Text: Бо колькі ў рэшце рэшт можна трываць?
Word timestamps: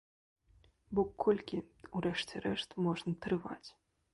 Бо 0.99 1.03
колькі 1.25 1.57
ў 1.65 1.97
рэшце 2.07 2.35
рэшт 2.47 2.69
можна 2.89 3.15
трываць? 3.27 3.69